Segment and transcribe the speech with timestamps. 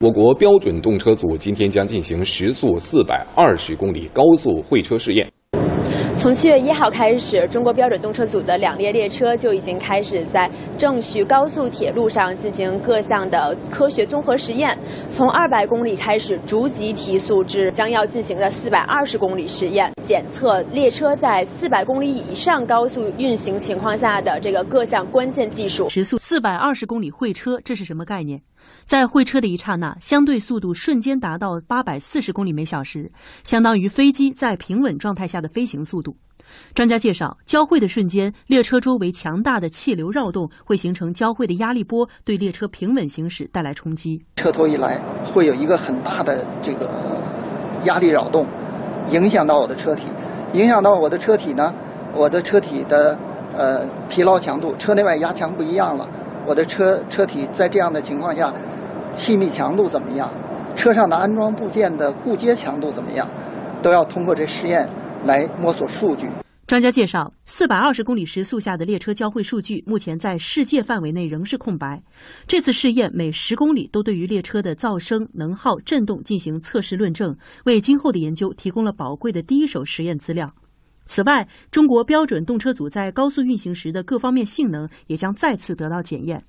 [0.00, 5.32] 我国标准动车组今天将进行时速四百二十公里高速会车试验。
[6.18, 14.76] 从七月一号开始，中国标准动车组的两列列车就已经开始在郑徐高速铁路上进行各项的科学综合实验。
[15.08, 25.88] 从二百公里开始，逐级提速至将要进行的四百二十公里实验，检测列车在四百公里以上高速运行情况下的这个各项关键技术。
[25.88, 28.42] 时速四百二十公里会车，这是什么概念？
[28.86, 33.12] 在会车的一刹那，相对速度瞬间达到八百四十公里每小时，
[33.44, 36.07] 相当于飞机在平稳状态下的飞行速度。
[36.74, 44.24] 专家介绍，交汇的瞬间，列车周围强大的气流绕动会形成交汇的压力波，对列车平稳行驶带来冲击。
[44.36, 46.88] 车头一来，会有一个很大的这个
[47.84, 48.46] 压力扰动，
[49.10, 50.04] 影响到我的车体，
[50.54, 51.74] 影响到我的车体呢，
[52.14, 53.18] 我的车体的
[53.56, 56.08] 呃疲劳强度，车内外压强不一样了。
[56.46, 58.52] 我的车车体在这样的情况下，
[59.14, 60.30] 气密强度怎么样？
[60.74, 63.28] 车上的安装部件的固接强度怎么样？
[63.82, 64.88] 都要通过这实验
[65.24, 66.28] 来摸索数据。
[66.66, 72.02] 专家介绍，四百二十公里时速下的列车交汇数据，目前在世界范围内仍是空白。
[72.46, 80.52] 这次试验每十公里都对于列车的噪声、能耗、振动进行测试论证，为今后的研究提供了宝贵的第一手实验资料。
[81.06, 86.44] 此外，中国标准动车组在高速运行时的各方面性能也将再次得到检验。